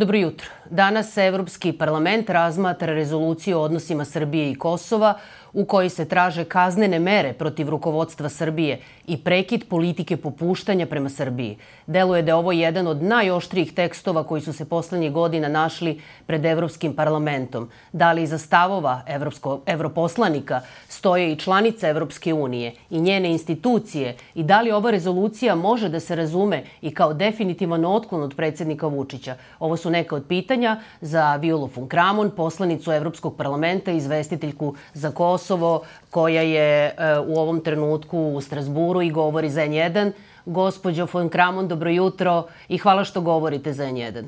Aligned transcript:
Dobro 0.00 0.18
jutro. 0.18 0.46
Danas 0.70 1.16
Evropski 1.16 1.72
parlament 1.72 2.30
razmatra 2.30 2.94
rezoluciju 2.94 3.58
o 3.58 3.62
odnosima 3.62 4.04
Srbije 4.04 4.50
i 4.50 4.54
Kosova 4.54 5.18
u 5.52 5.64
kojoj 5.64 5.88
se 5.88 6.04
traže 6.04 6.44
kaznene 6.44 6.98
mere 6.98 7.32
protiv 7.32 7.68
rukovodstva 7.68 8.28
Srbije 8.28 8.78
i 9.06 9.16
prekid 9.16 9.64
politike 9.68 10.16
popuštanja 10.16 10.86
prema 10.86 11.08
Srbiji. 11.08 11.56
Deluje 11.86 12.22
da 12.22 12.30
je 12.30 12.34
ovo 12.34 12.52
jedan 12.52 12.86
od 12.86 13.02
najoštrijih 13.02 13.72
tekstova 13.72 14.24
koji 14.24 14.42
su 14.42 14.52
se 14.52 14.64
poslednjih 14.64 15.12
godina 15.12 15.48
našli 15.48 16.00
pred 16.26 16.44
Evropskim 16.44 16.94
parlamentom. 16.96 17.68
Da 17.92 18.12
li 18.12 18.22
iza 18.22 18.38
stavova 18.38 19.02
evropsko, 19.06 19.60
evroposlanika 19.66 20.60
stoje 20.88 21.32
i 21.32 21.36
članice 21.36 21.88
Evropske 21.88 22.34
unije 22.34 22.72
i 22.90 23.00
njene 23.00 23.30
institucije 23.30 24.16
i 24.34 24.42
da 24.42 24.60
li 24.60 24.70
ova 24.72 24.90
rezolucija 24.90 25.54
može 25.54 25.88
da 25.88 26.00
se 26.00 26.16
razume 26.16 26.62
i 26.82 26.94
kao 26.94 27.14
definitivan 27.14 27.84
otklon 27.84 28.22
od 28.22 28.36
predsednika 28.36 28.86
Vučića? 28.86 29.36
Ovo 29.58 29.76
su 29.76 29.90
neka 29.90 30.16
od 30.16 30.24
pitanja 30.28 30.59
za 31.00 31.36
Violu 31.36 31.70
von 31.76 31.88
Kramon, 31.88 32.30
poslanicu 32.30 32.92
Evropskog 32.92 33.36
parlamenta 33.36 33.92
i 33.92 33.96
izvestiteljku 33.96 34.74
za 34.94 35.10
Kosovo, 35.10 35.82
koja 36.10 36.42
je 36.42 36.84
e, 36.86 37.18
u 37.26 37.38
ovom 37.38 37.60
trenutku 37.60 38.18
u 38.18 38.40
Strasburu 38.40 39.02
i 39.02 39.10
govori 39.10 39.50
za 39.50 39.60
N1. 39.60 40.12
Gospođo 40.46 41.06
von 41.12 41.28
Kramon, 41.28 41.68
dobro 41.68 41.90
jutro 41.90 42.46
i 42.68 42.78
hvala 42.78 43.04
što 43.04 43.20
govorite 43.20 43.72
za 43.72 43.84
N1. 43.84 44.24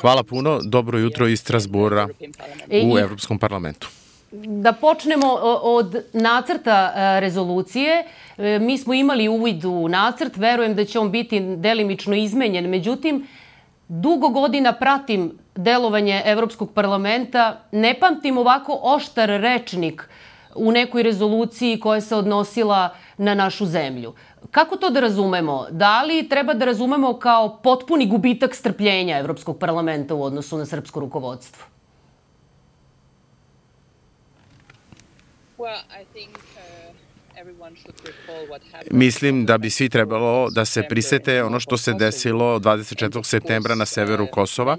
Hvala 0.00 0.22
puno, 0.22 0.60
dobro 0.64 0.98
jutro 0.98 1.28
iz 1.28 1.40
Strasbura 1.40 2.08
u 2.92 2.98
Evropskom 2.98 3.38
parlamentu 3.38 3.88
da 4.46 4.72
počnemo 4.72 5.26
od 5.62 5.96
nacrta 6.12 6.92
e, 6.96 7.20
rezolucije. 7.20 8.04
E, 8.38 8.58
mi 8.58 8.78
smo 8.78 8.94
imali 8.94 9.28
uvid 9.28 9.64
u 9.64 9.88
nacrt, 9.88 10.36
verujem 10.36 10.74
da 10.74 10.84
će 10.84 10.98
on 10.98 11.10
biti 11.10 11.40
delimično 11.40 12.14
izmenjen. 12.14 12.70
Međutim, 12.70 13.26
dugo 13.88 14.28
godina 14.28 14.72
pratim 14.72 15.38
delovanje 15.56 16.22
Evropskog 16.24 16.72
parlamenta. 16.74 17.60
Ne 17.72 17.94
pamtim 18.00 18.38
ovako 18.38 18.78
oštar 18.82 19.28
rečnik 19.28 20.08
u 20.54 20.72
nekoj 20.72 21.02
rezoluciji 21.02 21.80
koja 21.80 22.00
se 22.00 22.16
odnosila 22.16 22.88
na 23.18 23.34
našu 23.34 23.66
zemlju. 23.66 24.14
Kako 24.50 24.76
to 24.76 24.90
da 24.90 25.00
razumemo? 25.00 25.66
Da 25.70 26.02
li 26.02 26.28
treba 26.28 26.54
da 26.54 26.64
razumemo 26.64 27.18
kao 27.18 27.58
potpuni 27.62 28.06
gubitak 28.06 28.54
strpljenja 28.54 29.18
Evropskog 29.18 29.58
parlamenta 29.58 30.14
u 30.14 30.22
odnosu 30.22 30.58
na 30.58 30.66
srpsko 30.66 31.00
rukovodstvo? 31.00 31.73
Well, 35.64 35.82
I 35.90 36.04
think 36.12 36.43
Mislim 38.90 39.46
da 39.46 39.58
bi 39.58 39.70
svi 39.70 39.88
trebalo 39.88 40.50
da 40.50 40.64
se 40.64 40.82
prisete 40.88 41.42
ono 41.42 41.60
što 41.60 41.76
se 41.76 41.92
desilo 41.92 42.58
24. 42.58 43.24
septembra 43.24 43.74
na 43.74 43.86
severu 43.86 44.26
Kosova 44.26 44.76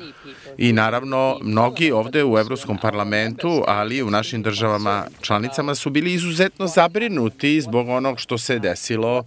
i 0.57 0.73
naravno 0.73 1.39
mnogi 1.41 1.91
ovde 1.91 2.23
u 2.23 2.37
Evropskom 2.37 2.77
parlamentu, 2.77 3.63
ali 3.67 3.97
i 3.97 4.03
u 4.03 4.09
našim 4.09 4.43
državama 4.43 5.05
članicama 5.21 5.75
su 5.75 5.89
bili 5.89 6.13
izuzetno 6.13 6.67
zabrinuti 6.67 7.61
zbog 7.61 7.89
onog 7.89 8.19
što 8.19 8.37
se 8.37 8.59
desilo, 8.59 9.23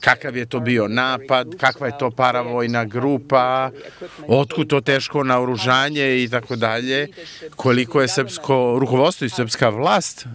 kakav 0.00 0.36
je 0.36 0.46
to 0.46 0.60
bio 0.60 0.88
napad, 0.88 1.48
kakva 1.60 1.86
je 1.86 1.98
to 1.98 2.10
paravojna 2.10 2.84
grupa, 2.84 3.70
otkud 4.28 4.66
to 4.68 4.80
teško 4.80 5.24
naoružanje 5.24 6.22
i 6.22 6.28
tako 6.28 6.56
dalje, 6.56 7.08
koliko 7.56 8.00
je 8.00 8.08
srpsko 8.08 8.76
rukovodstvo 8.80 9.24
i 9.24 9.30
srpska 9.30 9.68
vlast 9.68 10.26
e, 10.26 10.28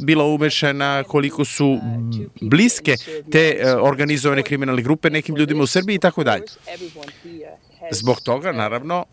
bila 0.00 0.24
umešena, 0.24 1.02
koliko 1.02 1.44
su 1.44 1.78
bliske 2.40 2.96
te 3.32 3.56
e, 3.58 3.74
organizovane 3.76 4.42
kriminalne 4.42 4.82
grupe 4.82 5.10
nekim 5.10 5.36
ljudima 5.36 5.62
u 5.62 5.66
Srbiji 5.66 5.96
i 5.96 5.98
tako 5.98 6.24
dalje. 6.24 6.44
Zbog 7.90 8.20
toga, 8.20 8.52
naravno, 8.52 9.04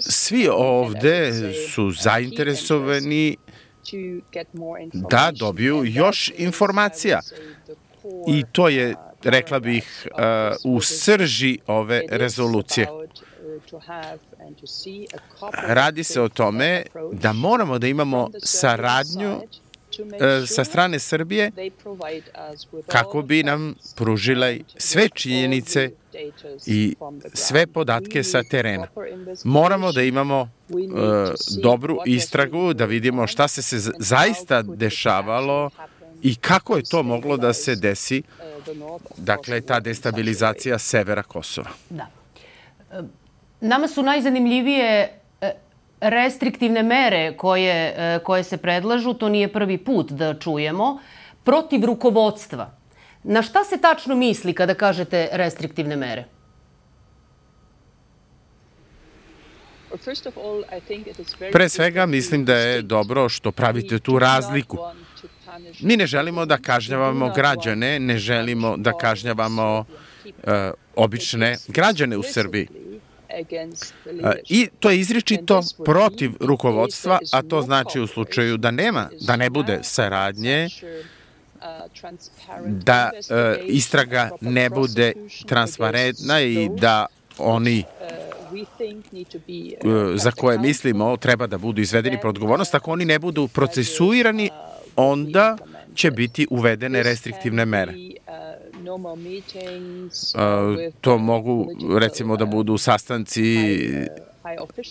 svi 0.00 0.48
ovde 0.52 1.32
su 1.72 1.90
zainteresovani 1.90 3.36
da 5.10 5.32
dobiju 5.38 5.84
još 5.84 6.32
informacija. 6.36 7.20
I 8.28 8.44
to 8.52 8.68
je, 8.68 8.94
rekla 9.22 9.60
bih, 9.60 10.06
e, 10.06 10.22
u 10.64 10.80
srži 10.80 11.58
ove 11.66 12.02
rezolucije. 12.08 12.86
Radi 15.52 16.04
se 16.04 16.20
o 16.20 16.28
tome 16.28 16.82
da 17.12 17.32
moramo 17.32 17.78
da 17.78 17.86
imamo 17.86 18.30
saradnju 18.42 19.40
sa 20.46 20.64
strane 20.64 20.98
Srbije 20.98 21.52
kako 22.86 23.22
bi 23.22 23.42
nam 23.42 23.74
pružile 23.96 24.58
sve 24.76 25.08
činjenice 25.08 25.90
i 26.66 26.96
sve 27.34 27.66
podatke 27.66 28.22
sa 28.22 28.42
terena. 28.42 28.86
Moramo 29.44 29.92
da 29.92 30.02
imamo 30.02 30.50
e, 30.70 30.74
dobru 31.62 31.98
istragu, 32.06 32.74
da 32.74 32.84
vidimo 32.84 33.26
šta 33.26 33.48
se 33.48 33.62
se 33.62 33.90
zaista 33.98 34.62
dešavalo 34.62 35.70
i 36.22 36.34
kako 36.34 36.76
je 36.76 36.82
to 36.82 37.02
moglo 37.02 37.36
da 37.36 37.52
se 37.52 37.76
desi, 37.76 38.22
dakle, 39.16 39.60
ta 39.60 39.80
destabilizacija 39.80 40.78
severa 40.78 41.22
Kosova. 41.22 41.70
Da. 41.90 42.06
E, 42.92 43.02
nama 43.60 43.88
su 43.88 44.02
najzanimljivije 44.02 45.19
restriktivne 46.00 46.82
mere 46.82 47.36
koje, 47.36 47.94
e, 47.96 48.18
koje 48.24 48.44
se 48.44 48.56
predlažu, 48.56 49.14
to 49.14 49.28
nije 49.28 49.52
prvi 49.52 49.78
put 49.78 50.12
da 50.12 50.34
čujemo, 50.38 50.98
protiv 51.44 51.84
rukovodstva. 51.84 52.70
Na 53.22 53.42
šta 53.42 53.64
se 53.64 53.80
tačno 53.80 54.14
misli 54.14 54.54
kada 54.54 54.74
kažete 54.74 55.28
restriktivne 55.32 55.96
mere? 55.96 56.24
Pre 61.52 61.68
svega 61.68 62.06
mislim 62.06 62.44
da 62.44 62.54
je 62.54 62.82
dobro 62.82 63.28
što 63.28 63.52
pravite 63.52 63.98
tu 63.98 64.18
razliku. 64.18 64.78
Mi 65.80 65.96
ne 65.96 66.06
želimo 66.06 66.46
da 66.46 66.56
kažnjavamo 66.56 67.32
građane, 67.36 68.00
ne 68.00 68.18
želimo 68.18 68.76
da 68.76 68.92
kažnjavamo 68.92 69.84
uh, 70.24 70.52
obične 70.96 71.56
građane 71.68 72.16
u 72.16 72.22
Srbiji. 72.22 72.68
I 74.48 74.68
to 74.80 74.90
je 74.90 75.00
izričito 75.00 75.62
protiv 75.84 76.30
rukovodstva, 76.40 77.18
a 77.32 77.42
to 77.42 77.62
znači 77.62 78.00
u 78.00 78.06
slučaju 78.06 78.56
da 78.56 78.70
nema, 78.70 79.08
da 79.20 79.36
ne 79.36 79.50
bude 79.50 79.78
saradnje, 79.82 80.68
da 82.66 83.10
e, 83.30 83.56
istraga 83.66 84.30
ne 84.40 84.70
bude 84.70 85.12
transparentna 85.46 86.40
i 86.40 86.68
da 86.80 87.06
oni 87.38 87.78
e, 87.78 88.30
za 90.14 90.30
koje 90.30 90.58
mislimo 90.58 91.16
treba 91.16 91.46
da 91.46 91.58
budu 91.58 91.80
izvedeni 91.80 92.20
pod 92.22 92.28
odgovornost, 92.28 92.74
ako 92.74 92.92
oni 92.92 93.04
ne 93.04 93.18
budu 93.18 93.48
procesuirani, 93.48 94.50
onda 94.96 95.56
će 95.94 96.10
biti 96.10 96.46
uvedene 96.50 97.02
restriktivne 97.02 97.64
mere. 97.64 97.92
To 101.00 101.18
mogu 101.18 101.66
recimo 101.98 102.36
da 102.36 102.44
budu 102.44 102.78
sastanci 102.78 103.56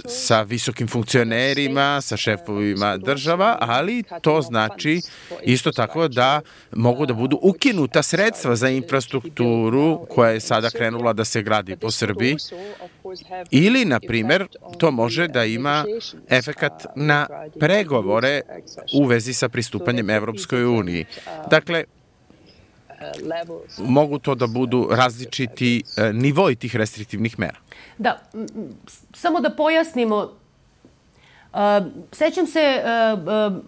sa 0.05 0.41
visokim 0.41 0.87
funkcionerima, 0.87 2.01
sa 2.01 2.17
šefovima 2.17 2.97
država, 2.97 3.57
ali 3.59 4.03
to 4.21 4.41
znači 4.41 5.01
isto 5.43 5.71
tako 5.71 6.07
da 6.07 6.41
mogu 6.75 7.05
da 7.05 7.13
budu 7.13 7.39
ukinuta 7.41 8.03
sredstva 8.03 8.55
za 8.55 8.69
infrastrukturu 8.69 10.05
koja 10.09 10.31
je 10.31 10.39
sada 10.39 10.69
krenula 10.69 11.13
da 11.13 11.25
se 11.25 11.41
gradi 11.41 11.75
po 11.75 11.91
Srbiji 11.91 12.35
ili, 13.51 13.85
na 13.85 13.99
primer, 13.99 14.47
to 14.77 14.91
može 14.91 15.27
da 15.27 15.45
ima 15.45 15.85
efekat 16.29 16.85
na 16.95 17.27
pregovore 17.59 18.41
u 18.93 19.05
vezi 19.05 19.33
sa 19.33 19.49
pristupanjem 19.49 20.09
Evropskoj 20.09 20.65
uniji. 20.65 21.05
Dakle, 21.49 21.83
mogu 23.77 24.19
to 24.19 24.35
da 24.35 24.47
budu 24.47 24.87
različiti 24.91 25.83
e, 25.97 26.13
nivoi 26.13 26.55
tih 26.55 26.75
restriktivnih 26.75 27.39
mera. 27.39 27.57
Da, 27.97 28.19
samo 29.13 29.39
da 29.39 29.49
pojasnimo, 29.49 30.31
e, 31.53 31.81
Sećam 32.11 32.47
se 32.47 32.59
e, 32.59 32.83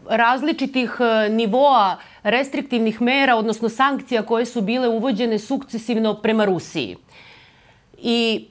različitih 0.10 0.92
nivoa 1.30 1.98
restriktivnih 2.24 3.02
mera, 3.02 3.36
odnosno 3.36 3.70
sankcija 3.70 4.24
koje 4.24 4.46
su 4.46 4.62
bile 4.62 4.88
uvođene 4.88 5.40
sukcesivno 5.40 6.14
prema 6.22 6.46
Rusiji. 6.46 6.98
I 7.98 8.48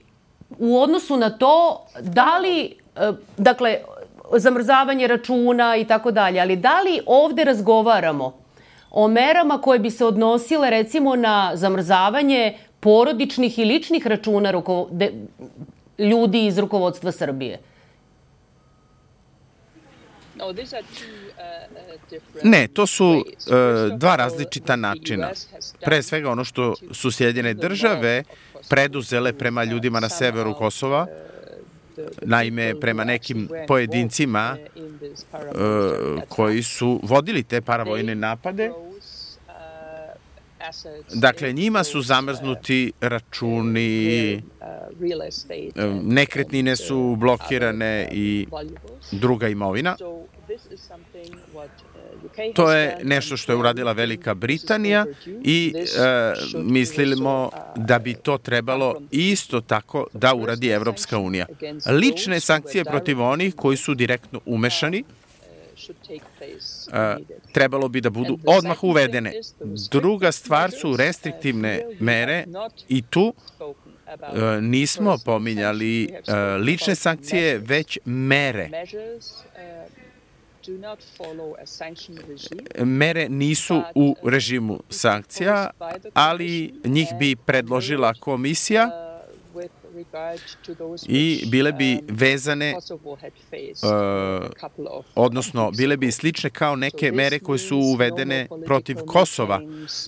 u 0.58 0.80
odnosu 0.80 1.16
na 1.16 1.30
to, 1.30 1.86
da 2.00 2.38
li, 2.38 2.76
dakle, 3.36 3.78
zamrzavanje 4.38 5.06
računa 5.06 5.76
i 5.76 5.84
tako 5.84 6.10
dalje, 6.10 6.40
ali 6.40 6.56
da 6.56 6.80
li 6.80 7.00
ovde 7.06 7.44
razgovaramo 7.44 8.39
o 8.90 9.08
merama 9.08 9.60
koje 9.60 9.78
bi 9.78 9.90
se 9.90 10.04
odnosile 10.04 10.70
recimo 10.70 11.16
na 11.16 11.52
zamrzavanje 11.54 12.58
porodičnih 12.80 13.58
i 13.58 13.64
ličnih 13.64 14.06
računa 14.06 14.62
de, 14.90 15.12
ljudi 15.98 16.46
iz 16.46 16.58
rukovodstva 16.58 17.12
Srbije? 17.12 17.58
Ne, 22.42 22.68
to 22.68 22.86
su 22.86 23.06
uh, 23.06 23.98
dva 23.98 24.16
različita 24.16 24.76
načina. 24.76 25.30
Pre 25.84 26.02
svega 26.02 26.30
ono 26.30 26.44
što 26.44 26.74
su 26.92 27.10
Sjedinjene 27.10 27.54
države 27.54 28.24
preduzele 28.68 29.32
prema 29.32 29.64
ljudima 29.64 30.00
na 30.00 30.08
severu 30.08 30.54
Kosova, 30.54 31.06
naime 32.22 32.74
prema 32.80 33.04
nekim 33.04 33.48
pojedincima 33.68 34.56
uh, 34.76 36.22
koji 36.28 36.62
su 36.62 37.00
vodili 37.02 37.42
te 37.42 37.60
paravojne 37.60 38.14
napade, 38.14 38.70
Dakle, 41.14 41.52
njima 41.52 41.84
su 41.84 42.02
zamrznuti 42.02 42.92
računi, 43.00 44.42
nekretnine 46.02 46.76
su 46.76 47.16
blokirane 47.18 48.08
i 48.12 48.46
druga 49.12 49.48
imovina. 49.48 49.96
To 52.54 52.72
je 52.72 52.96
nešto 53.02 53.36
što 53.36 53.52
je 53.52 53.56
uradila 53.56 53.92
Velika 53.92 54.34
Britanija 54.34 55.06
i 55.44 55.74
e, 55.76 55.80
mislimo 56.54 57.50
da 57.76 57.98
bi 57.98 58.14
to 58.14 58.38
trebalo 58.38 59.02
isto 59.10 59.60
tako 59.60 60.06
da 60.12 60.34
uradi 60.34 60.68
Evropska 60.68 61.18
unija. 61.18 61.46
Lične 61.86 62.40
sankcije 62.40 62.84
protiv 62.84 63.20
onih 63.22 63.54
koji 63.54 63.76
su 63.76 63.94
direktno 63.94 64.40
umešani 64.46 65.04
trebalo 67.52 67.88
bi 67.88 68.00
da 68.00 68.10
budu 68.10 68.38
odmah 68.46 68.84
uvedene. 68.84 69.32
Druga 69.90 70.32
stvar 70.32 70.70
su 70.70 70.96
restriktivne 70.96 71.84
mere 72.00 72.44
i 72.88 73.02
tu 73.02 73.34
nismo 74.60 75.18
pominjali 75.24 76.08
lične 76.60 76.94
sankcije, 76.94 77.58
već 77.58 77.98
mere. 78.04 78.70
Mere 82.84 83.28
nisu 83.28 83.82
u 83.94 84.16
režimu 84.24 84.80
sankcija, 84.90 85.70
ali 86.14 86.74
njih 86.84 87.08
bi 87.18 87.36
predložila 87.36 88.14
komisija 88.14 88.90
i 91.08 91.44
bile 91.46 91.72
bi 91.72 91.94
um, 91.94 92.16
vezane, 92.16 92.74
uh, 92.74 94.50
odnosno 95.14 95.70
bile 95.70 95.96
bi 95.96 96.12
slične 96.12 96.50
kao 96.50 96.76
neke 96.76 97.12
mere 97.12 97.38
koje 97.38 97.58
su 97.58 97.76
uvedene 97.76 98.48
protiv 98.66 98.96
Kosova 99.06 99.60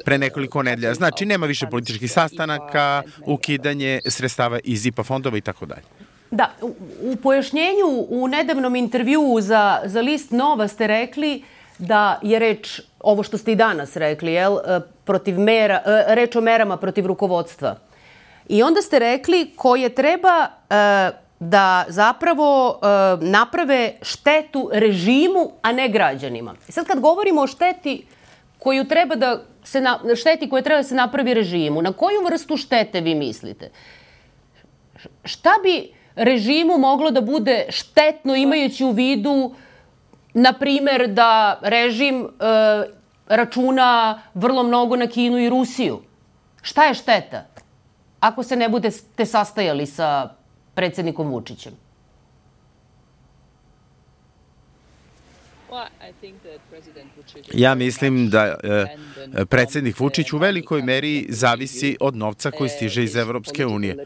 pre 0.04 0.18
nekoliko 0.18 0.58
uh, 0.58 0.64
nedelja. 0.64 0.94
Znači, 0.94 1.26
nema 1.26 1.46
više 1.46 1.66
političkih 1.70 2.12
sastanaka, 2.12 3.02
ukidanje 3.26 4.00
sredstava 4.06 4.58
iz 4.64 4.86
IPA 4.86 5.02
fondova 5.02 5.38
i 5.38 5.40
tako 5.40 5.66
dalje. 5.66 6.01
Da, 6.32 6.50
u, 6.62 6.74
u 7.02 7.16
pojašnjenju 7.16 8.06
u 8.08 8.28
nedavnom 8.28 8.76
intervjuu 8.76 9.40
za, 9.40 9.80
za 9.84 10.00
list 10.00 10.30
Nova 10.30 10.68
ste 10.68 10.86
rekli 10.86 11.42
da 11.78 12.18
je 12.22 12.38
reč, 12.38 12.80
ovo 13.00 13.22
što 13.22 13.38
ste 13.38 13.52
i 13.52 13.56
danas 13.56 13.96
rekli, 13.96 14.32
jel, 14.32 14.52
uh, 14.52 14.60
protiv 15.04 15.38
mera, 15.38 15.82
reč 16.08 16.36
o 16.36 16.40
merama 16.40 16.76
protiv 16.76 17.06
rukovodstva 17.06 17.76
I 18.48 18.62
onda 18.62 18.82
ste 18.82 18.98
rekli 18.98 19.50
koje 19.56 19.88
treba 19.88 20.46
e, 20.70 21.10
da 21.40 21.84
zapravo 21.88 22.78
e, 22.82 22.86
naprave 23.24 23.92
štetu 24.02 24.70
režimu, 24.72 25.52
a 25.62 25.72
ne 25.72 25.88
građanima. 25.88 26.54
I 26.68 26.72
sad 26.72 26.86
kad 26.86 27.00
govorimo 27.00 27.40
o 27.40 27.46
šteti 27.46 28.04
koju 28.58 28.84
treba 28.84 29.14
da 29.14 29.42
se 29.64 29.80
na, 29.80 29.98
šteti 30.16 30.48
koje 30.50 30.62
treba 30.62 30.82
da 30.82 30.88
se 30.88 30.94
napravi 30.94 31.34
režimu, 31.34 31.82
na 31.82 31.92
koju 31.92 32.24
vrstu 32.24 32.56
štete 32.56 33.00
vi 33.00 33.14
mislite? 33.14 33.70
Šta 35.24 35.50
bi 35.62 35.92
režimu 36.14 36.78
moglo 36.78 37.10
da 37.10 37.20
bude 37.20 37.66
štetno 37.68 38.34
imajući 38.34 38.84
u 38.84 38.90
vidu, 38.90 39.54
na 40.34 40.52
primer, 40.52 41.08
da 41.08 41.58
režim 41.62 42.24
e, 42.24 42.28
računa 43.28 44.22
vrlo 44.34 44.62
mnogo 44.62 44.96
na 44.96 45.06
Kinu 45.06 45.38
i 45.38 45.48
Rusiju? 45.48 46.00
Šta 46.62 46.84
je 46.84 46.94
šteta? 46.94 47.52
ako 48.22 48.42
se 48.42 48.56
ne 48.56 48.68
budete 48.68 49.26
sastajali 49.26 49.86
sa 49.86 50.28
predsednikom 50.74 51.26
Vučićem? 51.26 51.72
Ja 57.54 57.74
mislim 57.74 58.30
da 58.30 58.44
e, 58.44 58.86
predsednik 59.44 60.00
Vučić 60.00 60.32
u 60.32 60.38
velikoj 60.38 60.82
meri 60.82 61.26
zavisi 61.28 61.96
od 62.00 62.16
novca 62.16 62.50
koji 62.50 62.70
stiže 62.70 63.04
iz 63.04 63.16
Evropske 63.16 63.66
unije. 63.66 63.96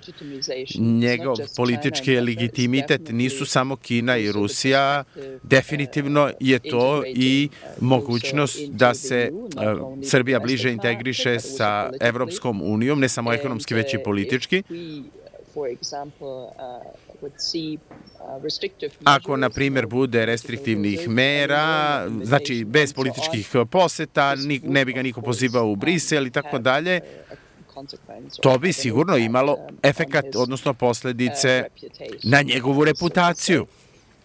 Njegov 0.78 1.36
politički 1.56 2.20
legitimitet 2.20 3.08
nisu 3.10 3.46
samo 3.46 3.76
Kina 3.76 4.16
i 4.16 4.32
Rusija, 4.32 5.04
definitivno 5.42 6.30
je 6.40 6.58
to 6.58 7.02
i 7.06 7.48
mogućnost 7.80 8.58
da 8.68 8.94
se 8.94 9.30
Srbija 10.02 10.40
bliže 10.40 10.72
integriše 10.72 11.40
sa 11.40 11.90
Evropskom 12.00 12.62
unijom, 12.62 13.00
ne 13.00 13.08
samo 13.08 13.32
ekonomski, 13.32 13.74
već 13.74 13.94
i 13.94 13.98
politički. 14.04 14.62
Ako, 19.04 19.36
na 19.36 19.50
primjer, 19.50 19.86
bude 19.86 20.26
restriktivnih 20.26 21.08
mera, 21.08 22.08
znači 22.22 22.64
bez 22.64 22.92
političkih 22.92 23.50
poseta, 23.70 24.34
ne 24.62 24.84
bi 24.84 24.92
ga 24.92 25.02
niko 25.02 25.20
pozivao 25.20 25.66
u 25.68 25.76
Brisel 25.76 26.26
i 26.26 26.30
tako 26.30 26.58
dalje, 26.58 27.00
to 28.42 28.58
bi 28.58 28.72
sigurno 28.72 29.16
imalo 29.16 29.58
efekat, 29.82 30.24
odnosno 30.36 30.74
posledice 30.74 31.64
na 32.24 32.42
njegovu 32.42 32.84
reputaciju 32.84 33.66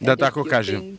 da 0.02 0.16
tako 0.16 0.44
kažem. 0.44 0.98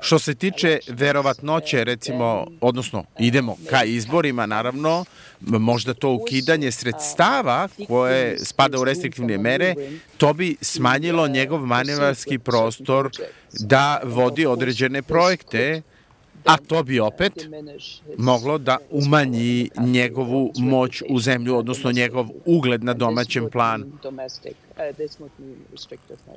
Što 0.00 0.18
se 0.18 0.34
tiče 0.34 0.78
verovatnoće, 0.88 1.84
recimo, 1.84 2.46
odnosno 2.60 3.04
idemo 3.18 3.56
ka 3.70 3.84
izborima, 3.84 4.46
naravno, 4.46 5.04
možda 5.40 5.94
to 5.94 6.10
ukidanje 6.10 6.70
sredstava 6.72 7.68
koje 7.88 8.38
spada 8.38 8.80
u 8.80 8.84
restriktivne 8.84 9.38
mere, 9.38 9.74
to 10.16 10.32
bi 10.32 10.56
smanjilo 10.60 11.28
njegov 11.28 11.66
manevarski 11.66 12.38
prostor 12.38 13.10
da 13.52 14.00
vodi 14.04 14.46
određene 14.46 15.02
projekte, 15.02 15.82
a 16.44 16.56
to 16.56 16.82
bi 16.82 17.00
opet 17.00 17.32
moglo 18.18 18.58
da 18.58 18.78
umanji 18.90 19.70
njegovu 19.78 20.52
moć 20.58 21.02
u 21.08 21.20
zemlju, 21.20 21.56
odnosno 21.56 21.92
njegov 21.92 22.26
ugled 22.44 22.84
na 22.84 22.94
domaćem 22.94 23.50
planu. 23.50 23.86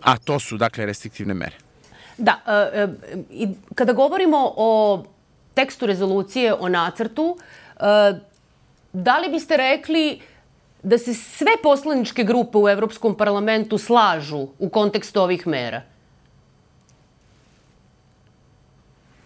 A 0.01 0.17
to 0.17 0.39
su, 0.39 0.57
dakle, 0.57 0.85
restriktivne 0.85 1.33
mere. 1.33 1.55
Da, 2.17 2.39
e, 2.47 2.81
e, 2.81 2.87
i 3.29 3.47
kada 3.75 3.93
govorimo 3.93 4.53
o 4.57 5.03
tekstu 5.53 5.85
rezolucije, 5.85 6.53
o 6.53 6.69
nacrtu, 6.69 7.37
e, 7.37 8.19
da 8.93 9.17
li 9.19 9.29
biste 9.29 9.57
rekli 9.57 10.21
da 10.83 10.97
se 10.97 11.13
sve 11.13 11.51
poslaničke 11.63 12.23
grupe 12.23 12.57
u 12.57 12.69
Evropskom 12.69 13.17
parlamentu 13.17 13.77
slažu 13.77 14.47
u 14.59 14.69
kontekstu 14.69 15.21
ovih 15.21 15.47
mera? 15.47 15.81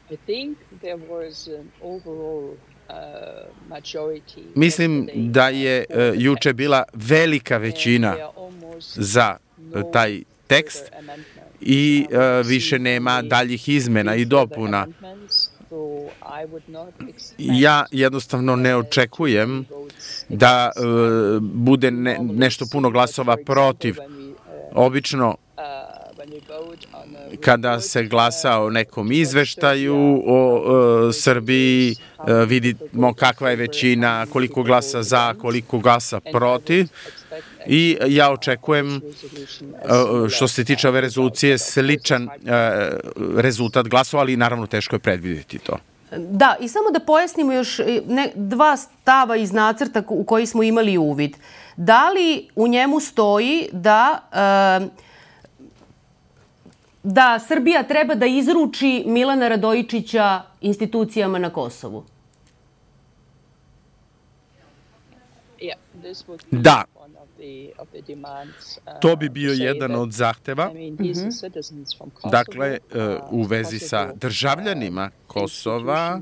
I 0.09 0.17
think 0.17 0.57
Uh, 2.05 2.55
Mislim 4.55 5.09
da 5.15 5.49
je 5.49 5.85
uh, 5.89 5.95
juče 6.15 6.53
bila 6.53 6.83
velika 6.93 7.57
većina 7.57 8.15
za 8.95 9.37
uh, 9.73 9.81
taj 9.93 10.21
tekst 10.47 10.91
i 11.61 12.05
uh, 12.09 12.47
više 12.47 12.79
nema 12.79 13.21
daljih 13.21 13.69
izmena 13.69 14.15
i 14.15 14.25
dopuna. 14.25 14.87
Ja 17.37 17.85
jednostavno 17.91 18.55
ne 18.55 18.75
očekujem 18.75 19.65
da 20.29 20.71
bude 21.41 21.91
ne, 21.91 22.19
nešto 22.21 22.65
puno 22.71 22.89
glasova 22.89 23.37
protiv. 23.45 23.95
Obično 24.73 25.35
kada 27.41 27.79
se 27.79 28.03
glasa 28.03 28.59
o 28.59 28.69
nekom 28.69 29.11
izveštaju 29.11 30.23
o 30.27 30.61
e, 31.09 31.13
Srbiji, 31.13 31.95
e, 32.27 32.45
vidimo 32.45 33.13
kakva 33.13 33.49
je 33.49 33.55
većina, 33.55 34.25
koliko 34.33 34.63
glasa 34.63 35.03
za, 35.03 35.33
koliko 35.41 35.79
glasa 35.79 36.19
protiv. 36.19 36.87
I 37.67 37.97
ja 38.07 38.31
očekujem, 38.31 38.95
e, 38.95 38.99
što 40.29 40.47
se 40.47 40.65
tiče 40.65 40.87
ove 40.87 41.01
rezolucije, 41.01 41.57
sličan 41.57 42.23
e, 42.23 42.29
rezultat 43.35 43.87
glasova, 43.87 44.21
ali 44.21 44.37
naravno 44.37 44.67
teško 44.67 44.95
je 44.95 44.99
predvidjeti 44.99 45.59
to. 45.59 45.77
Da, 46.17 46.55
i 46.59 46.67
samo 46.67 46.91
da 46.91 46.99
pojasnimo 46.99 47.53
još 47.53 47.79
ne, 48.07 48.31
dva 48.35 48.77
stava 48.77 49.35
iz 49.35 49.51
nacrta 49.51 50.03
u 50.07 50.23
koji 50.23 50.45
smo 50.45 50.63
imali 50.63 50.97
uvid. 50.97 51.37
Da 51.77 52.09
li 52.09 52.47
u 52.55 52.67
njemu 52.67 52.99
stoji 52.99 53.69
da 53.71 54.19
e, 54.81 55.06
da 57.07 57.39
Srbija 57.39 57.83
treba 57.83 58.15
da 58.15 58.25
izruči 58.25 59.03
Milana 59.07 59.47
Radojičića 59.47 60.41
institucijama 60.61 61.39
na 61.39 61.49
Kosovu? 61.49 62.03
Da, 66.51 66.83
to 69.01 69.15
bi 69.15 69.29
bio 69.29 69.53
jedan 69.53 69.95
od 69.95 70.11
zahteva. 70.11 70.71
Dakle, 72.31 72.77
u 73.31 73.43
vezi 73.43 73.79
sa 73.79 74.13
državljanima 74.13 75.09
Kosova, 75.27 76.21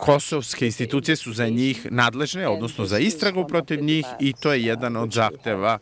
kosovske 0.00 0.66
institucije 0.66 1.16
su 1.16 1.32
za 1.32 1.48
njih 1.48 1.86
nadležne, 1.90 2.48
odnosno 2.48 2.84
za 2.86 2.98
istragu 2.98 3.46
protiv 3.48 3.82
njih 3.82 4.06
i 4.20 4.32
to 4.32 4.52
je 4.52 4.64
jedan 4.64 4.96
od 4.96 5.12
zahteva 5.12 5.78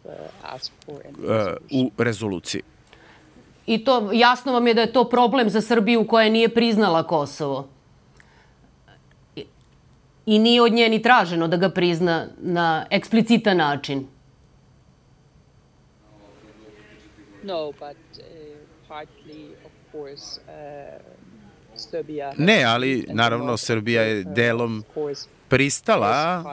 u 1.70 1.90
rezoluciji. 1.98 2.62
I 3.68 3.84
to 3.84 4.10
jasno 4.12 4.52
vam 4.52 4.66
je 4.66 4.74
da 4.74 4.80
je 4.80 4.92
to 4.92 5.04
problem 5.08 5.50
za 5.50 5.60
Srbiju 5.60 6.06
koja 6.06 6.28
nije 6.28 6.48
priznala 6.48 7.02
Kosovo. 7.02 7.68
I 10.26 10.38
nije 10.38 10.62
od 10.62 10.72
nje 10.72 10.88
ni 10.88 11.02
traženo 11.02 11.48
da 11.48 11.56
ga 11.56 11.68
prizna 11.70 12.26
na 12.38 12.86
eksplicitan 12.90 13.56
način. 13.56 14.06
No, 17.42 17.72
but 17.72 17.96
uh, 18.18 18.24
partly, 18.88 19.48
of 19.64 19.72
course, 19.92 20.40
uh, 20.46 21.18
Ne, 22.36 22.64
ali 22.64 23.06
naravno 23.08 23.56
Srbija 23.56 24.02
je 24.02 24.24
delom 24.24 24.84
pristala 25.48 26.44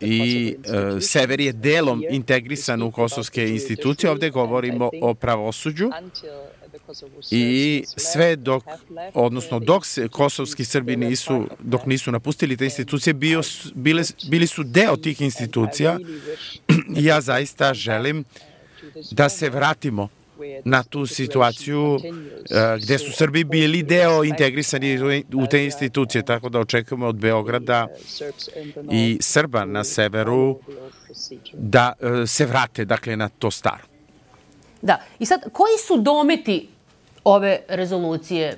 i 0.00 0.54
sever 1.00 1.40
je 1.40 1.52
delom 1.52 2.04
integrisan 2.10 2.82
u 2.82 2.90
kosovske 2.90 3.48
institucije. 3.48 4.10
Ovde 4.10 4.30
govorimo 4.30 4.90
o 5.02 5.14
pravosuđu 5.14 5.90
i 7.30 7.84
sve 7.96 8.36
dok, 8.36 8.64
odnosno 9.14 9.58
dok 9.58 9.86
se 9.86 10.08
kosovski 10.08 10.64
Srbi 10.64 10.96
nisu, 10.96 11.46
dok 11.60 11.86
nisu 11.86 12.12
napustili 12.12 12.56
te 12.56 12.64
institucije, 12.64 13.14
bio, 13.14 13.42
bile, 13.74 14.02
bili 14.28 14.46
su 14.46 14.62
deo 14.62 14.96
tih 14.96 15.20
institucija 15.20 15.98
ja 17.08 17.20
zaista 17.20 17.74
želim 17.74 18.24
da 19.10 19.28
se 19.28 19.50
vratimo 19.50 20.08
na 20.64 20.82
tu 20.82 21.06
situaciju 21.06 21.98
eh, 22.04 22.78
gde 22.82 22.98
su 22.98 23.12
Srbi 23.12 23.44
bili 23.44 23.82
deo 23.82 24.24
integrisani 24.24 25.22
u 25.34 25.46
te 25.46 25.64
institucije, 25.64 26.22
tako 26.22 26.48
da 26.48 26.60
očekujemo 26.60 27.06
od 27.06 27.16
Beograda 27.16 27.86
i 28.90 29.18
Srba 29.20 29.64
na 29.64 29.84
severu 29.84 30.58
da 31.52 31.92
eh, 32.00 32.26
se 32.26 32.46
vrate 32.46 32.84
dakle 32.84 33.16
na 33.16 33.28
to 33.28 33.50
staro. 33.50 33.84
Da, 34.82 35.00
i 35.18 35.26
sad 35.26 35.40
koji 35.52 35.78
su 35.86 35.96
dometi 35.96 36.68
ove 37.24 37.60
rezolucije 37.68 38.56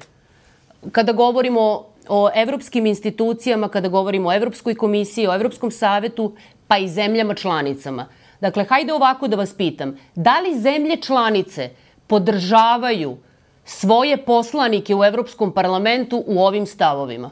kada 0.93 1.13
govorimo 1.13 1.87
o 2.09 2.31
evropskim 2.35 2.87
institucijama, 2.87 3.69
kada 3.69 3.89
govorimo 3.89 4.29
o 4.29 4.33
Evropskoj 4.33 4.75
komisiji, 4.75 5.27
o 5.27 5.35
Evropskom 5.35 5.71
savetu, 5.71 6.37
pa 6.69 6.79
i 6.79 6.89
zemljama 6.89 7.35
članicama? 7.35 8.07
Dakle, 8.45 8.65
hajde 8.69 8.93
ovako 8.93 9.29
da 9.29 9.37
vas 9.37 9.55
pitam. 9.57 9.97
Da 10.15 10.41
li 10.41 10.59
zemlje 10.61 10.97
članice 10.97 11.71
podržavaju 12.07 13.17
svoje 13.65 14.25
poslanike 14.25 14.95
u 14.95 15.05
Evropskom 15.05 15.53
parlamentu 15.53 16.25
u 16.27 16.41
ovim 16.45 16.67
stavovima? 16.67 17.31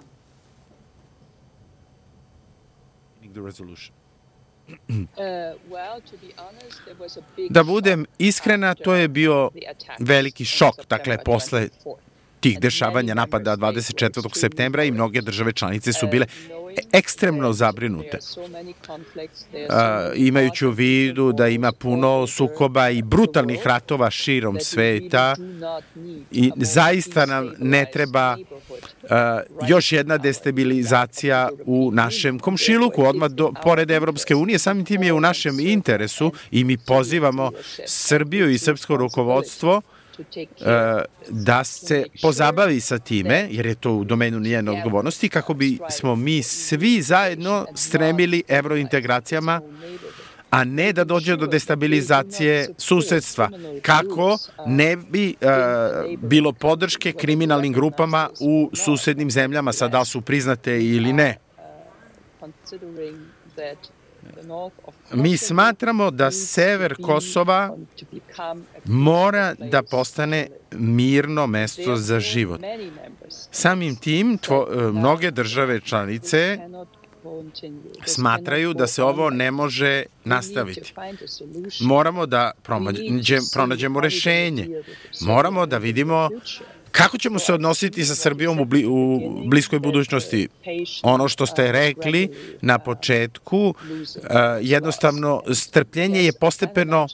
Da 7.51 7.65
budem 7.65 8.07
iskrena, 8.19 8.75
to 8.75 8.95
je 8.95 9.09
bio 9.09 9.51
veliki 9.99 10.45
šok, 10.45 10.87
dakle, 10.89 11.19
posle 11.25 11.69
tih 12.41 12.59
dešavanja 12.61 13.15
napada 13.15 13.57
24. 13.57 14.35
septembra 14.35 14.85
i 14.85 14.91
mnoge 14.91 15.21
države 15.21 15.53
članice 15.53 15.93
su 15.93 16.07
bile 16.07 16.27
ekstremno 16.93 17.53
zabrinute. 17.53 18.19
imajući 20.15 20.67
u 20.67 20.71
vidu 20.71 21.33
da 21.33 21.49
ima 21.49 21.73
puno 21.73 22.27
sukoba 22.27 22.91
i 22.91 23.03
brutalnih 23.03 23.67
ratova 23.67 24.11
širom 24.11 24.61
sveta 24.61 25.35
i 26.31 26.53
zaista 26.57 27.27
nam 27.27 27.51
ne 27.59 27.87
treba 27.93 28.37
još 29.69 29.93
jedna 29.93 30.19
destabilizacija 30.19 31.51
u 31.65 31.91
našem 31.93 32.39
komšiluku, 32.39 33.03
odmah 33.03 33.31
do, 33.31 33.53
pored 33.63 33.91
Evropske 33.91 34.35
unije, 34.35 34.59
samim 34.59 34.85
tim 34.85 35.03
je 35.03 35.13
u 35.13 35.21
našem 35.21 35.61
interesu 35.61 36.33
i 36.51 36.65
mi 36.65 36.79
pozivamo 36.79 37.51
Srbiju 37.87 38.51
i 38.51 38.59
srpsko 38.59 38.97
rukovodstvo 38.97 39.83
da 41.29 41.65
se 41.65 42.05
pozabavi 42.23 42.81
sa 42.81 42.99
time, 42.99 43.49
jer 43.51 43.67
je 43.67 43.75
to 43.75 43.93
u 43.93 44.05
domenu 44.05 44.41
njene 44.41 44.71
odgovornosti, 44.71 45.29
kako 45.29 45.55
bi 45.55 45.79
smo 45.91 46.17
mi 46.17 46.43
svi 46.43 47.03
zajedno 47.03 47.67
stremili 47.75 48.43
evrointegracijama, 48.49 49.61
a 50.51 50.65
ne 50.65 50.93
da 50.93 51.05
dođe 51.05 51.37
do 51.37 51.47
destabilizacije 51.47 52.69
susedstva. 52.79 53.51
Kako 53.83 54.39
ne 54.67 54.97
bi 54.97 55.35
uh, 55.41 56.21
bilo 56.21 56.53
podrške 56.53 57.13
kriminalnim 57.13 57.73
grupama 57.73 58.31
u 58.41 58.71
susednim 58.75 59.31
zemljama, 59.31 59.73
sad 59.73 59.91
da 59.91 60.05
su 60.05 60.21
priznate 60.21 60.85
ili 60.85 61.13
ne. 61.13 61.39
Mi 65.13 65.37
smatramo 65.37 66.11
da 66.11 66.31
sever 66.31 66.95
Kosova 67.03 67.77
mora 68.85 69.55
da 69.55 69.83
postane 69.83 70.49
mirno 70.73 71.47
mesto 71.47 71.97
za 71.97 72.21
život. 72.21 72.61
Samim 73.51 73.97
tim, 73.97 74.39
tvo, 74.39 74.69
e, 74.73 74.77
mnoge 74.77 75.31
države 75.31 75.81
članice 75.81 76.59
smatraju 78.07 78.75
da 78.75 78.87
se 78.87 79.03
ovo 79.03 79.31
ne 79.31 79.51
može 79.51 80.05
nastaviti. 80.25 80.95
Moramo 81.81 82.27
da 82.27 82.51
pronađemo 83.53 84.01
rešenje. 84.01 84.83
Moramo 85.21 85.67
da 85.67 85.79
vidimo 85.79 86.29
Kako 86.93 87.19
ćemo 87.19 87.39
se 87.39 87.55
odnositi 87.55 88.05
sa 88.05 88.15
Srbijom 88.15 88.61
u, 88.61 88.65
bli, 88.65 88.87
u 88.87 89.21
bliskoj 89.47 89.79
budućnosti? 89.79 90.49
Ono 91.03 91.29
što 91.29 91.47
ste 91.47 91.73
rekli 91.73 92.29
na 92.61 92.79
početku, 92.79 93.69
uh, 93.69 93.75
jednostavno 94.61 95.43
strpljenje 95.55 96.25
je 96.25 96.33
postepeno 96.33 97.09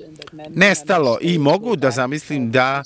nestalo 0.49 1.19
i 1.21 1.39
mogu 1.39 1.77
da 1.77 1.91
zamislim 1.91 2.51
da 2.51 2.83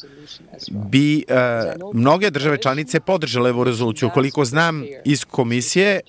bi 0.70 1.24
uh, 1.28 1.94
mnoge 1.94 2.30
države 2.30 2.58
članice 2.58 3.00
podržale 3.00 3.50
ovu 3.50 3.64
rezoluciju. 3.64 4.10
Koliko 4.14 4.44
znam 4.44 4.84
iz 5.04 5.24
komisije, 5.24 6.00